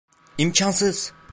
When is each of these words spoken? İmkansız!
İmkansız! 0.37 1.13